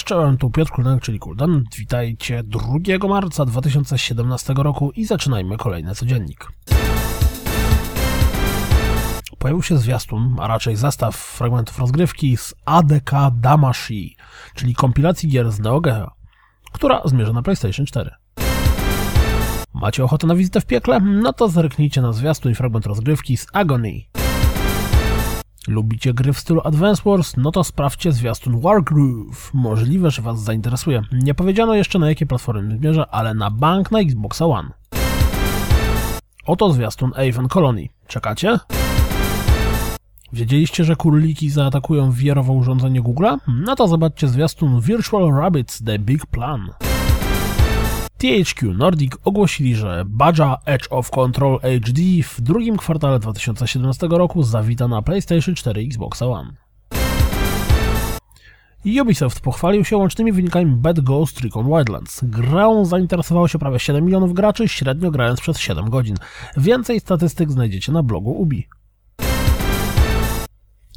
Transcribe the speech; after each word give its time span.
Czołem, 0.00 0.38
tu 0.38 0.50
Piotr 0.50 0.70
Kuldanek, 0.70 1.02
czyli 1.02 1.18
Kuldan. 1.18 1.64
Witajcie 1.78 2.42
2 2.42 3.08
marca 3.08 3.44
2017 3.44 4.54
roku 4.56 4.90
i 4.90 5.04
zaczynajmy 5.04 5.56
kolejny 5.56 5.94
codziennik. 5.94 6.48
Pojawił 9.38 9.62
się 9.62 9.78
zwiastun, 9.78 10.36
a 10.40 10.46
raczej 10.46 10.76
zestaw 10.76 11.16
fragmentów 11.16 11.78
rozgrywki 11.78 12.36
z 12.36 12.54
ADK 12.64 13.10
Damashi, 13.32 14.16
czyli 14.54 14.74
kompilacji 14.74 15.28
gier 15.28 15.52
z 15.52 15.60
Neo 15.60 15.80
Geo, 15.80 16.10
która 16.72 17.02
zmierza 17.04 17.32
na 17.32 17.42
PlayStation 17.42 17.86
4. 17.86 18.10
Macie 19.74 20.04
ochotę 20.04 20.26
na 20.26 20.34
wizytę 20.34 20.60
w 20.60 20.66
piekle? 20.66 21.00
No 21.00 21.32
to 21.32 21.48
zerknijcie 21.48 22.02
na 22.02 22.12
zwiastun 22.12 22.52
i 22.52 22.54
fragment 22.54 22.86
rozgrywki 22.86 23.36
z 23.36 23.46
Agony. 23.52 24.02
Lubicie 25.68 26.14
gry 26.14 26.32
w 26.32 26.38
stylu 26.38 26.60
Advance 26.64 27.02
Wars? 27.06 27.36
No 27.36 27.50
to 27.50 27.64
sprawdźcie 27.64 28.12
zwiastun 28.12 28.60
Wargroove. 28.60 29.54
Możliwe, 29.54 30.10
że 30.10 30.22
Was 30.22 30.42
zainteresuje. 30.42 31.02
Nie 31.12 31.34
powiedziano 31.34 31.74
jeszcze 31.74 31.98
na 31.98 32.08
jakie 32.08 32.26
platformy 32.26 32.76
zmierza, 32.76 33.06
ale 33.10 33.34
na 33.34 33.50
bank 33.50 33.90
na 33.90 34.00
Xboxa 34.00 34.46
One. 34.46 34.70
Oto 36.46 36.72
zwiastun 36.72 37.12
Avon 37.28 37.48
Colony. 37.48 37.88
Czekacie? 38.06 38.58
Wiedzieliście, 40.32 40.84
że 40.84 40.96
kurliki 40.96 41.50
zaatakują 41.50 42.12
wiarowe 42.12 42.52
urządzenie 42.52 43.02
Google'a? 43.02 43.38
No 43.48 43.76
to 43.76 43.88
zobaczcie 43.88 44.28
zwiastun 44.28 44.80
Virtual 44.80 45.34
Rabbits 45.34 45.84
The 45.84 45.98
Big 45.98 46.26
Plan. 46.26 46.70
THQ 48.22 48.74
Nordic 48.74 49.12
ogłosili, 49.24 49.74
że 49.74 50.04
Badger 50.06 50.56
Edge 50.64 50.86
of 50.90 51.10
Control 51.10 51.60
HD 51.60 52.02
w 52.24 52.40
drugim 52.40 52.76
kwartale 52.76 53.18
2017 53.18 54.08
roku 54.10 54.42
zawita 54.42 54.88
na 54.88 55.02
PlayStation 55.02 55.54
4 55.54 55.82
i 55.82 55.86
Xbox 55.86 56.22
One. 56.22 56.52
Ubisoft 59.02 59.40
pochwalił 59.40 59.84
się 59.84 59.96
łącznymi 59.96 60.32
wynikami 60.32 60.76
Bad 60.76 61.00
Ghost 61.00 61.40
Recon 61.40 61.66
Wildlands. 61.66 62.24
Grą 62.24 62.84
zainteresowało 62.84 63.48
się 63.48 63.58
prawie 63.58 63.78
7 63.78 64.04
milionów 64.04 64.32
graczy, 64.32 64.68
średnio 64.68 65.10
grając 65.10 65.40
przez 65.40 65.58
7 65.58 65.90
godzin. 65.90 66.16
Więcej 66.56 67.00
statystyk 67.00 67.50
znajdziecie 67.50 67.92
na 67.92 68.02
blogu 68.02 68.30
Ubi. 68.30 68.68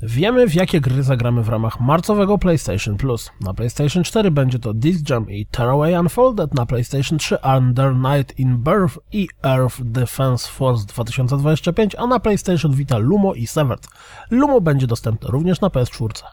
Wiemy, 0.01 0.47
w 0.47 0.55
jakie 0.55 0.81
gry 0.81 1.03
zagramy 1.03 1.43
w 1.43 1.49
ramach 1.49 1.79
marcowego 1.79 2.37
PlayStation 2.37 2.97
Plus. 2.97 3.31
Na 3.41 3.53
PlayStation 3.53 4.03
4 4.03 4.31
będzie 4.31 4.59
to 4.59 4.73
Disc 4.73 5.09
Jam 5.09 5.29
i 5.29 5.45
Tearaway 5.45 5.99
Unfolded, 5.99 6.53
na 6.53 6.65
PlayStation 6.65 7.17
3 7.17 7.37
Under 7.57 7.95
Night 7.95 8.39
in 8.39 8.57
Birth 8.57 8.99
i 9.11 9.27
Earth 9.43 9.81
Defense 9.83 10.47
Force 10.47 10.85
2025, 10.85 11.95
a 11.95 12.07
na 12.07 12.19
PlayStation 12.19 12.71
Vita 12.71 12.97
Lumo 12.97 13.33
i 13.33 13.47
Severed. 13.47 13.87
Lumo 14.29 14.61
będzie 14.61 14.87
dostępne 14.87 15.29
również 15.31 15.61
na 15.61 15.67
PS4. 15.67 16.23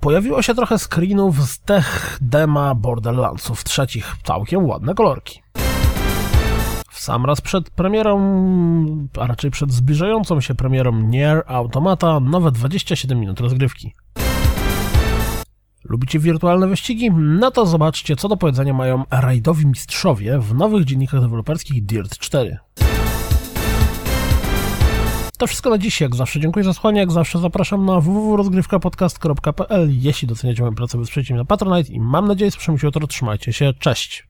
Pojawiło 0.00 0.42
się 0.42 0.54
trochę 0.54 0.78
screenów 0.78 1.42
z 1.42 1.60
tech 1.60 2.18
dema 2.20 2.74
Borderlandsów 2.74 3.64
trzecich, 3.64 4.14
całkiem 4.24 4.66
ładne 4.66 4.94
kolorki. 4.94 5.42
W 6.90 7.00
sam 7.00 7.26
raz 7.26 7.40
przed 7.40 7.70
premierą, 7.70 8.18
a 9.18 9.26
raczej 9.26 9.50
przed 9.50 9.72
zbliżającą 9.72 10.40
się 10.40 10.54
premierą 10.54 10.92
Nier 10.92 11.42
Automata, 11.46 12.20
nowe 12.20 12.52
27 12.52 13.20
minut 13.20 13.40
rozgrywki. 13.40 13.94
Lubicie 15.84 16.18
wirtualne 16.18 16.68
wyścigi? 16.68 17.10
No 17.10 17.50
to 17.50 17.66
zobaczcie, 17.66 18.16
co 18.16 18.28
do 18.28 18.36
powiedzenia 18.36 18.74
mają 18.74 19.04
rajdowi 19.10 19.66
mistrzowie 19.66 20.38
w 20.38 20.54
nowych 20.54 20.84
dziennikach 20.84 21.20
deweloperskich 21.20 21.84
Dirt 21.84 22.18
4. 22.18 22.58
To 25.38 25.46
wszystko 25.46 25.70
na 25.70 25.78
dziś, 25.78 26.00
jak 26.00 26.16
zawsze 26.16 26.40
dziękuję 26.40 26.64
za 26.64 26.72
słuchanie, 26.72 27.00
jak 27.00 27.12
zawsze 27.12 27.38
zapraszam 27.38 27.86
na 27.86 28.00
www.rozgrywkapodcast.pl 28.00 29.88
Jeśli 29.90 30.28
doceniacie 30.28 30.62
moją 30.62 30.74
pracę, 30.74 30.98
wesprzyjcie 30.98 31.34
mnie 31.34 31.38
na 31.38 31.44
Patronite 31.44 31.92
i 31.92 32.00
mam 32.00 32.28
nadzieję, 32.28 32.50
że 32.50 32.60
się 32.60 32.76
jutro, 32.82 33.06
trzymajcie 33.06 33.52
się, 33.52 33.72
cześć! 33.78 34.26